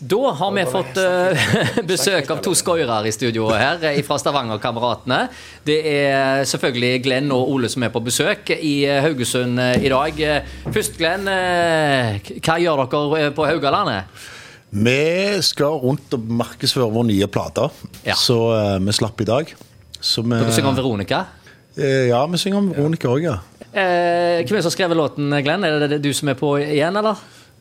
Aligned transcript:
Da 0.00 0.30
har 0.32 0.52
vi 0.56 0.62
fått 0.64 0.96
uh, 0.96 1.50
besøk 1.90 2.30
av 2.32 2.40
to 2.40 2.54
skoiere 2.56 2.96
i 3.04 3.12
studio 3.12 3.50
her 3.52 3.82
eh, 3.84 3.98
fra 4.06 4.16
Stavanger-kameratene. 4.20 5.18
Det 5.66 5.76
er 5.90 6.44
selvfølgelig 6.48 7.02
Glenn 7.04 7.32
og 7.36 7.50
Ole 7.52 7.68
som 7.68 7.84
er 7.84 7.92
på 7.92 8.00
besøk 8.04 8.48
i 8.56 8.86
eh, 8.88 9.02
Haugesund 9.04 9.60
i 9.60 9.90
dag. 9.92 10.22
Først, 10.72 10.96
Glenn. 10.96 11.28
Hva 11.28 12.56
gjør 12.62 12.84
dere 12.86 13.32
på 13.36 13.44
Haugalandet? 13.44 14.22
Vi 14.70 15.42
skal 15.42 15.80
rundt 15.82 16.14
og 16.14 16.30
markedsføre 16.40 16.88
vår 16.94 17.08
nye 17.08 17.26
plate, 17.26 17.66
ja. 18.06 18.14
så 18.14 18.38
uh, 18.54 18.76
vi 18.78 18.94
slapp 18.94 19.20
i 19.20 19.26
dag. 19.26 19.50
Så 19.98 20.22
vi, 20.22 20.30
dere 20.36 20.54
synger 20.54 20.70
om 20.70 20.78
Veronica? 20.78 21.24
Uh, 21.74 22.06
ja, 22.06 22.22
vi 22.30 22.38
synger 22.38 22.62
om 22.62 22.70
Veronica 22.70 23.10
òg, 23.10 23.26
ja. 23.26 23.40
Uh, 23.70 23.74
hvem 23.74 24.46
er 24.46 24.56
det 24.56 24.62
som 24.62 24.70
har 24.70 24.76
skrevet 24.76 24.98
låten, 24.98 25.34
Glenn? 25.42 25.66
Er 25.66 25.88
det 25.90 25.98
du 26.04 26.12
som 26.14 26.30
er 26.30 26.38
på 26.38 26.54
igjen, 26.62 26.96
eller? 27.02 27.18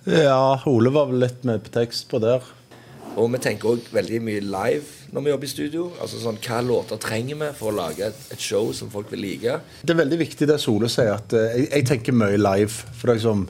Ja, 0.07 0.61
Ole 0.70 0.93
var 0.95 1.09
vel 1.09 1.20
litt 1.25 1.43
med 1.47 1.66
på 1.66 1.73
tekst 1.75 2.07
på 2.11 2.21
der. 2.23 2.45
Og 3.20 3.27
vi 3.34 3.41
tenker 3.41 3.73
òg 3.73 3.89
veldig 3.91 4.20
mye 4.23 4.41
live 4.45 5.13
når 5.13 5.25
vi 5.25 5.31
jobber 5.31 5.48
i 5.48 5.52
studio. 5.52 5.85
Altså 6.02 6.22
sånn, 6.22 6.39
Hva 6.44 6.62
låter 6.63 6.99
trenger 7.02 7.39
vi 7.39 7.49
for 7.58 7.72
å 7.72 7.77
lage 7.80 8.08
et, 8.08 8.20
et 8.35 8.41
show 8.41 8.70
som 8.75 8.91
folk 8.94 9.09
vil 9.12 9.23
like? 9.25 9.58
Det 9.81 9.95
er 9.95 10.02
veldig 10.03 10.20
viktig 10.22 10.48
det 10.49 10.59
Sole 10.62 10.89
sier, 10.91 11.16
at 11.17 11.34
uh, 11.35 11.48
jeg, 11.49 11.67
jeg, 11.72 11.88
tenker 11.89 12.16
mye 12.16 12.38
live. 12.39 12.72
For 12.94 13.09
det 13.09 13.16
er, 13.16 13.22
liksom, 13.22 13.48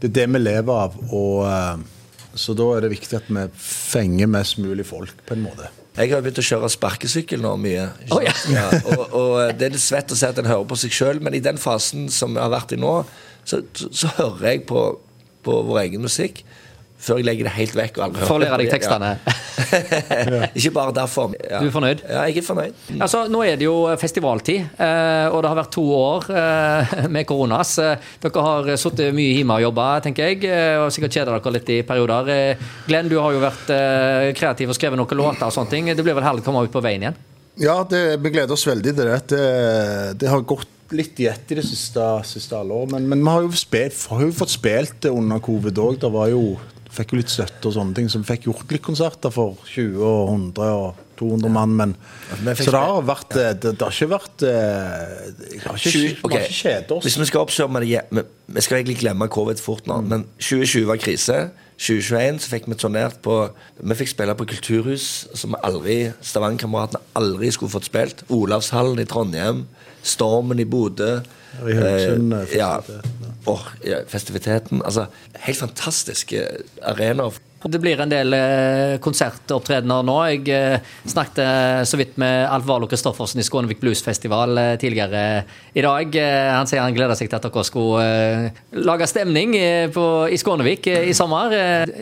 det 0.00 0.10
er 0.10 0.16
det 0.20 0.26
vi 0.32 0.42
lever 0.42 0.80
av. 0.86 0.96
Og, 1.12 1.44
uh, 1.46 2.32
så 2.32 2.56
da 2.56 2.70
er 2.74 2.86
det 2.86 2.94
viktig 2.94 3.20
at 3.20 3.30
vi 3.30 3.46
fenger 3.60 4.32
mest 4.32 4.58
mulig 4.62 4.88
folk, 4.88 5.14
på 5.28 5.36
en 5.36 5.46
måte. 5.46 5.70
Jeg 5.92 6.08
har 6.08 6.22
begynt 6.24 6.40
å 6.40 6.46
kjøre 6.46 6.72
sparkesykkel 6.72 7.42
nå 7.44 7.52
mye. 7.60 7.84
Oh, 8.08 8.22
ja. 8.24 8.32
ja, 8.48 8.64
og, 8.80 9.02
og, 9.12 9.32
Det 9.60 9.68
er 9.68 9.74
litt 9.74 9.84
svett 9.84 10.14
å 10.14 10.16
se 10.16 10.30
at 10.32 10.40
en 10.40 10.48
hører 10.48 10.64
på 10.70 10.78
seg 10.80 10.94
sjøl, 10.96 11.20
men 11.20 11.36
i 11.36 11.42
den 11.44 11.60
fasen 11.60 12.08
som 12.08 12.32
jeg 12.32 12.40
har 12.40 12.54
vært 12.54 12.72
i 12.72 12.80
nå, 12.80 12.94
så, 13.44 13.60
så, 13.76 13.90
så 13.92 14.12
hører 14.16 14.54
jeg 14.54 14.64
på 14.70 14.86
på 15.42 15.62
vår 15.68 15.86
egen 15.86 16.04
musikk 16.04 16.44
før 17.02 17.18
jeg 17.18 17.26
legger 17.26 17.48
det 17.48 17.54
helt 17.56 17.74
vekk. 17.76 17.98
For 18.22 18.36
å 18.36 18.42
lære 18.42 18.62
deg 18.62 18.72
tekstene. 18.76 19.16
Ja. 19.72 20.48
Ikke 20.56 20.70
bare 20.74 20.92
derfor. 20.96 21.32
Ja. 21.36 21.60
Du 21.62 21.68
er 21.68 21.72
fornøyd? 21.72 22.02
Ja, 22.04 22.24
jeg 22.28 22.40
er 22.40 22.44
fornøyd. 22.44 22.76
Altså, 23.04 23.22
nå 23.32 23.42
er 23.46 23.58
det 23.60 23.66
jo 23.66 23.74
festivaltid, 24.00 24.66
eh, 24.76 25.26
og 25.32 25.38
det 25.44 25.50
har 25.50 25.58
vært 25.58 25.72
to 25.72 25.84
år 25.96 26.28
eh, 26.28 26.94
med 27.12 27.26
koronas. 27.28 27.74
Dere 28.22 28.44
har 28.46 28.70
sittet 28.80 29.16
mye 29.16 29.36
hjemme 29.38 29.56
og 29.60 29.66
jobba, 29.66 29.88
tenker 30.04 30.32
jeg, 30.32 30.42
eh, 30.48 30.76
og 30.82 30.92
sikkert 30.94 31.16
kjeda 31.16 31.36
dere 31.36 31.54
litt 31.56 31.72
i 31.72 31.80
perioder. 31.88 32.32
Glenn, 32.88 33.10
du 33.12 33.18
har 33.20 33.36
jo 33.36 33.44
vært 33.44 33.72
kreativ 34.38 34.72
og 34.72 34.78
skrevet 34.78 35.00
noen 35.00 35.20
låter 35.22 35.48
og 35.48 35.56
sånne 35.56 35.72
ting. 35.72 35.92
Det 35.92 36.04
blir 36.04 36.18
vel 36.18 36.26
herlig 36.26 36.44
å 36.44 36.48
komme 36.50 36.64
ut 36.66 36.74
på 36.74 36.84
veien 36.84 37.06
igjen? 37.08 37.20
Ja, 37.60 37.82
det, 37.88 38.16
vi 38.22 38.32
gleder 38.32 38.54
oss 38.56 38.66
veldig 38.66 38.94
til 38.96 39.08
det. 39.08 39.18
Det, 39.28 39.46
det 40.20 40.30
har 40.30 40.44
gått 40.48 40.68
litt 40.92 41.20
i 41.20 41.28
ett 41.28 41.52
i 41.52 41.58
det 41.58 41.64
siste, 41.66 42.04
siste 42.28 42.56
halvåret. 42.56 42.92
Men, 42.94 43.08
men, 43.10 43.22
vi 43.24 43.32
har 43.32 43.46
jo, 43.46 43.52
spilt, 43.56 43.98
har 44.12 44.24
jo 44.24 44.34
fått 44.36 44.54
spilt 44.54 44.98
det 45.04 45.12
under 45.12 45.42
covid 45.44 45.80
òg. 45.82 46.00
Det 46.02 46.92
fikk 46.92 47.14
jo 47.14 47.20
litt 47.20 47.32
støtte 47.32 47.68
og 47.68 47.76
sånne 47.76 47.96
ting, 47.96 48.10
så 48.12 48.20
vi 48.20 48.28
fikk 48.28 48.50
gjort 48.50 48.72
litt 48.74 48.84
konserter 48.84 49.32
for 49.32 49.60
20 49.72 50.04
og 50.04 50.32
100 50.34 50.72
og 50.76 51.08
200 51.22 51.52
mann. 51.54 51.74
Men, 51.78 51.96
så 52.58 52.68
det 52.74 52.82
har 52.82 53.02
vært 53.06 53.34
det, 53.34 53.48
det, 53.64 53.74
har 53.80 53.94
ikke 53.94 54.10
vært 54.12 54.44
Jeg 54.44 55.38
Det 55.38 55.64
har 55.64 55.78
ikke, 55.78 55.92
20, 55.96 56.22
okay. 56.26 56.44
ikke 56.44 56.58
kjedet 56.58 56.94
oss. 56.96 57.06
Hvis 57.06 57.18
vi 57.22 57.28
skal 57.30 57.46
oppsummere 57.46 57.88
det 57.88 58.24
vi, 58.52 58.64
skal 58.64 58.80
egentlig 58.80 58.98
glemme 59.00 59.28
covid 59.32 59.62
fort 59.62 59.86
nå, 59.88 60.02
mm. 60.02 60.08
men 60.10 60.26
2020 60.42 60.88
var 60.90 61.00
krise. 61.02 61.42
2021 61.82 62.42
så 62.44 62.50
fikk 62.52 62.68
vi 62.70 62.78
turnert 62.78 63.18
på 63.24 63.36
Vi 63.80 63.98
fikk 63.98 64.12
spille 64.12 64.34
på 64.38 64.46
Kulturhus, 64.52 65.06
som 65.38 65.56
aldri 65.62 66.12
Stavanger-kameratene 66.22 67.02
aldri 67.18 67.50
skulle 67.54 67.72
fått 67.72 67.88
spilt. 67.88 68.26
Olavshallen 68.32 69.02
i 69.02 69.06
Trondheim. 69.08 69.64
Stormen 70.02 70.60
i 70.62 70.66
Bodø. 70.66 71.20
Haugesund. 71.60 72.32
Eh, 72.32 72.56
ja. 72.58 72.76
Oh, 73.50 73.64
ja, 73.86 74.02
festiviteten. 74.08 74.82
Altså, 74.86 75.06
helt 75.46 75.58
fantastiske 75.58 76.44
arenaer. 76.82 77.38
Det 77.62 77.78
blir 77.78 78.00
en 78.02 78.10
del 78.10 78.34
eh, 78.34 78.96
konsertopptredener 79.02 80.02
nå. 80.06 80.16
Jeg 80.32 80.48
eh, 80.50 80.92
snakket 81.08 81.40
eh, 81.44 81.82
så 81.86 81.98
vidt 82.00 82.16
med 82.20 82.46
Alf 82.50 82.66
Valo 82.66 82.88
Kristoffersen 82.90 83.42
i 83.42 83.46
Skånevik 83.46 83.80
Bluesfestival 83.82 84.58
tidligere 84.82 85.22
i 85.74 85.84
dag. 85.84 86.18
Han 86.58 86.70
sier 86.70 86.82
han 86.82 86.94
gleder 86.96 87.18
seg 87.18 87.30
til 87.30 87.38
at 87.38 87.46
dere 87.46 87.66
skulle 87.66 88.82
lage 88.82 89.08
stemning 89.10 89.54
i 89.58 90.38
Skånevik 90.40 90.88
i 90.90 91.14
sommer. 91.16 91.54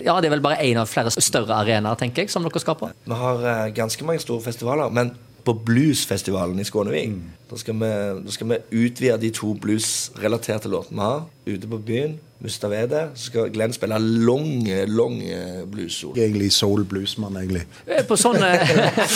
ja, 0.05 0.17
Det 0.21 0.31
er 0.31 0.37
vel 0.37 0.45
bare 0.45 0.63
én 0.65 0.81
av 0.81 0.89
flere 0.91 1.13
større 1.13 1.61
arenaer 1.61 1.99
tenker 2.01 2.25
jeg, 2.25 2.33
som 2.33 2.47
dere 2.47 2.63
skal 2.63 2.79
på? 2.81 2.91
Vi 3.05 3.21
har 3.25 3.75
ganske 3.77 4.07
mange 4.07 4.25
store 4.25 4.45
festivaler. 4.49 4.91
men 4.91 5.13
på 5.51 5.59
bluesfestivalen 5.67 6.61
i 6.61 6.65
Skånevik. 6.65 7.09
Mm. 7.11 7.31
Da, 7.51 7.59
skal 7.59 7.75
vi, 7.75 7.91
da 8.23 8.35
skal 8.35 8.51
vi 8.53 8.59
utvide 8.85 9.17
de 9.19 9.31
to 9.35 9.55
bluesrelaterte 9.59 10.71
låtene 10.71 11.01
vi 11.01 11.07
har, 11.09 11.23
ute 11.51 11.71
på 11.71 11.79
byen. 11.91 12.19
Mustavede. 12.41 13.03
Så 13.15 13.29
skal 13.29 13.51
Glenn 13.53 13.75
spille 13.75 13.99
lange, 13.99 14.79
lange 14.89 15.41
bluesord. 15.69 16.17
Egentlig 16.17 16.53
soul-bluesmann, 16.57 17.37
egentlig. 17.37 17.67
Eh, 17.85 18.05
på 18.09 18.17
sånne, 18.17 18.55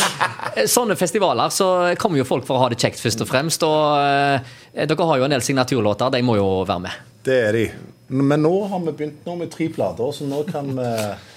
sånne, 0.77 0.99
festivaler 1.00 1.55
så 1.55 1.69
kommer 2.00 2.21
jo 2.21 2.27
folk 2.28 2.45
for 2.45 2.59
å 2.59 2.66
ha 2.66 2.72
det 2.72 2.83
kjekt, 2.83 3.01
først 3.01 3.25
og 3.25 3.31
fremst. 3.31 3.65
Og 3.65 4.03
eh, 4.03 4.84
dere 4.84 5.09
har 5.09 5.22
jo 5.22 5.28
en 5.28 5.37
del 5.37 5.47
signaturlåter. 5.47 6.12
De 6.12 6.25
må 6.27 6.37
jo 6.37 6.49
være 6.66 6.84
med. 6.84 7.06
Det 7.25 7.39
er 7.47 7.56
de. 7.56 7.65
Men 8.12 8.45
nå 8.45 8.53
har 8.69 8.83
vi 8.84 8.93
begynt 8.93 9.25
nå 9.25 9.39
med 9.39 9.55
tre 9.55 9.71
plater, 9.72 10.11
så 10.12 10.27
nå 10.28 10.43
kan 10.51 10.75
vi 10.75 10.91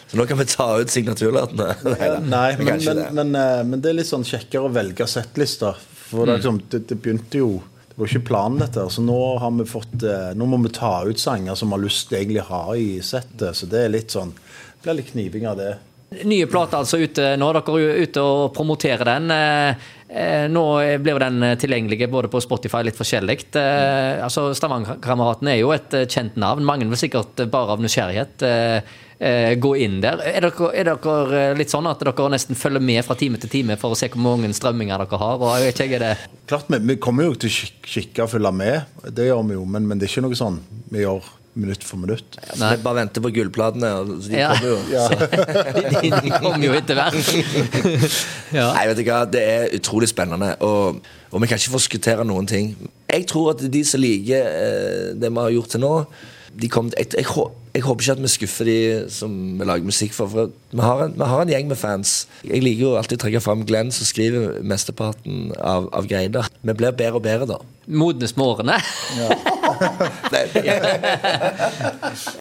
Så 0.07 0.17
nå 0.17 0.25
kan 0.25 0.39
vi 0.39 0.45
ta 0.47 0.67
ut 0.79 0.89
signaturlåtene? 0.89 1.73
Nei, 2.23 2.51
men, 2.57 2.83
men, 2.85 3.01
men, 3.11 3.35
eh, 3.35 3.63
men, 3.67 3.81
det 3.83 3.91
er 3.91 3.97
litt 3.99 4.09
sånn 4.09 4.23
kjekkere 4.27 4.69
å 4.69 4.71
velge 4.71 5.07
settlister. 5.09 5.75
For 6.07 6.23
det, 6.23 6.37
mm. 6.37 6.37
liksom, 6.37 6.61
det, 6.71 6.79
det, 6.87 6.95
begynte 7.03 7.41
jo 7.41 7.49
Det 7.89 7.97
var 7.99 8.11
ikke 8.11 8.27
planen, 8.29 8.61
dette. 8.63 8.85
Så 8.93 9.03
nå 9.03 9.19
har 9.41 9.51
vi 9.57 9.65
fått 9.67 10.05
eh, 10.07 10.29
Nå 10.39 10.47
må 10.47 10.61
vi 10.63 10.71
ta 10.77 11.01
ut 11.03 11.19
sanger 11.19 11.59
som 11.59 11.73
vi 11.73 11.75
har 11.75 11.83
lyst 11.83 12.07
til 12.07 12.21
egentlig 12.21 12.45
ha 12.47 12.63
i 12.79 12.87
settet. 13.03 13.51
Så 13.59 13.67
det 13.67 13.83
er 13.83 13.91
litt 13.91 14.15
sånn 14.15 14.31
Det 14.31 14.85
blir 14.85 15.01
litt 15.01 15.11
kniving 15.11 15.49
av 15.51 15.59
det. 15.59 15.73
Nye 16.07 16.47
plater 16.47 16.79
altså 16.79 17.01
ute 17.03 17.33
nå. 17.35 17.47
Dere 17.57 17.77
er 17.83 18.03
ute 18.07 18.23
og 18.23 18.53
promoterer 18.55 19.09
den. 19.09 19.31
Eh, 20.07 20.45
nå 20.47 20.63
blir 21.03 21.19
den 21.19 21.43
tilgjengelig 21.59 22.07
både 22.07 22.29
på 22.31 22.39
Spotify 22.43 22.79
litt 22.87 22.95
forskjellig. 22.95 23.41
Eh, 23.59 24.23
altså 24.23 24.47
Stavangerkameratene 24.55 25.51
er 25.51 25.59
jo 25.59 25.73
et 25.75 25.97
kjent 26.07 26.39
navn. 26.39 26.63
Mange 26.67 26.87
vil 26.87 27.01
sikkert 27.01 27.43
bare 27.51 27.75
av 27.75 27.83
nysgjerrighet 27.83 28.47
gå 29.57 29.71
inn 29.81 29.95
der. 29.97 30.21
Er 30.29 30.45
dere, 30.45 30.67
er 30.77 30.91
dere, 30.91 31.39
litt 31.57 31.71
sånn 31.73 31.89
at 31.89 32.03
dere 32.05 32.27
nesten 32.29 32.55
følger 32.55 32.83
med 32.85 33.01
fra 33.03 33.17
time 33.17 33.39
til 33.41 33.49
time 33.49 33.77
for 33.81 33.95
å 33.95 33.97
se 33.97 34.11
hvor 34.13 34.21
mange 34.21 34.51
strømminger 34.53 35.01
dere 35.01 35.19
har? 35.23 35.41
Og 35.41 35.55
jeg 35.57 35.65
vet 35.65 35.81
ikke, 35.87 35.97
er 35.97 36.05
det 36.05 36.43
Klart, 36.47 36.69
vi, 36.71 36.79
vi 36.93 36.99
kommer 37.01 37.25
jo 37.25 37.33
til 37.41 37.49
å 37.49 37.71
kikke 37.81 38.27
og 38.27 38.31
følge 38.31 38.53
med, 38.55 39.01
det 39.17 39.25
gjør 39.27 39.41
vi 39.49 39.57
jo. 39.57 39.65
Men, 39.65 39.89
men 39.89 39.99
det 39.99 40.07
er 40.07 40.13
ikke 40.13 40.27
noe 40.29 40.37
sånn 40.39 40.61
vi 40.93 41.01
gjør 41.01 41.33
minutt 41.57 41.83
for 41.85 41.99
minutt. 42.01 42.37
Ja, 42.37 42.55
Nei. 42.61 42.71
Bare 42.83 43.01
venter 43.01 43.23
på 43.25 43.31
gullplatene. 43.35 43.91
De 44.23 44.37
ja. 44.37 44.53
kommer 44.53 44.69
jo. 44.71 44.77
Ja. 44.97 45.07
de, 46.01 46.11
de, 46.11 46.31
kommer 46.37 46.65
jo 46.67 46.77
etter 46.77 46.97
hvert. 46.99 47.33
ja. 48.57 48.69
Nei, 48.77 48.87
vet 48.91 49.01
du 49.01 49.03
hva, 49.07 49.23
Det 49.29 49.43
er 49.43 49.75
utrolig 49.77 50.09
spennende, 50.11 50.53
og, 50.65 51.03
og, 51.31 51.37
vi 51.41 51.49
kan 51.49 51.59
ikke 51.59 51.75
forskuttere 51.75 52.25
noen 52.27 52.49
ting. 52.49 52.73
Jeg 53.11 53.27
tror 53.29 53.53
at 53.55 53.67
de 53.73 53.83
som 53.87 54.03
liker 54.03 54.47
eh, 54.47 55.13
det 55.17 55.31
vi 55.31 55.43
har 55.43 55.55
gjort 55.57 55.75
til 55.75 55.83
nå 55.85 55.93
de 56.57 56.69
kom, 56.71 56.89
jeg, 56.97 57.09
jeg, 57.13 57.25
jeg, 57.75 57.83
håper 57.85 58.03
ikke 58.03 58.13
at 58.15 58.21
vi 58.23 58.29
skuffer 58.31 58.65
de 58.65 58.77
som 59.13 59.33
vi 59.59 59.65
lager 59.67 59.85
musikk 59.85 60.15
for. 60.15 60.31
For 60.31 60.49
vi 60.71 60.81
har, 60.81 61.03
en, 61.05 61.13
vi 61.13 61.27
har 61.29 61.43
en 61.43 61.51
gjeng 61.51 61.69
med 61.69 61.77
fans. 61.77 62.15
Jeg 62.41 62.63
liker 62.65 62.87
jo 62.87 62.95
alltid 62.97 63.19
å 63.19 63.23
trekke 63.25 63.43
fram 63.43 63.65
Glenn, 63.67 63.93
som 63.93 64.07
skriver 64.09 64.57
mesteparten 64.65 65.51
av, 65.59 65.89
av 65.93 66.09
greiene. 66.09 66.45
Vi 66.63 66.77
blir 66.79 66.97
bedre 66.97 67.21
og 67.21 67.27
bedre, 67.27 67.49
da. 67.51 67.61
Modnes 67.87 68.33
med 68.39 68.47
årene. 68.47 68.79
Ja. 69.19 69.56
that, 70.31 70.51
yeah. 70.63 72.15